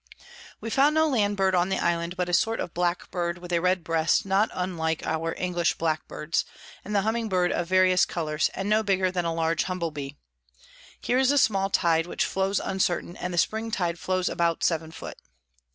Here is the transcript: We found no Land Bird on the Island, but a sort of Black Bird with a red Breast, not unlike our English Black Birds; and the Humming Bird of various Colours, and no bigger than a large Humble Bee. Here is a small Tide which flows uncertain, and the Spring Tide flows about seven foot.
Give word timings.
We 0.59 0.71
found 0.71 0.95
no 0.95 1.07
Land 1.07 1.37
Bird 1.37 1.53
on 1.53 1.69
the 1.69 1.77
Island, 1.77 2.17
but 2.17 2.27
a 2.27 2.33
sort 2.33 2.59
of 2.59 2.73
Black 2.73 3.11
Bird 3.11 3.37
with 3.37 3.53
a 3.53 3.59
red 3.61 3.83
Breast, 3.83 4.25
not 4.25 4.49
unlike 4.51 5.05
our 5.05 5.35
English 5.37 5.75
Black 5.75 6.07
Birds; 6.07 6.43
and 6.83 6.95
the 6.95 7.03
Humming 7.03 7.29
Bird 7.29 7.51
of 7.51 7.67
various 7.67 8.03
Colours, 8.03 8.49
and 8.55 8.67
no 8.67 8.81
bigger 8.81 9.11
than 9.11 9.25
a 9.25 9.33
large 9.35 9.65
Humble 9.65 9.91
Bee. 9.91 10.17
Here 10.99 11.19
is 11.19 11.29
a 11.31 11.37
small 11.37 11.69
Tide 11.69 12.07
which 12.07 12.25
flows 12.25 12.59
uncertain, 12.59 13.15
and 13.15 13.31
the 13.31 13.37
Spring 13.37 13.69
Tide 13.69 13.99
flows 13.99 14.27
about 14.27 14.63
seven 14.63 14.89
foot. 14.89 15.19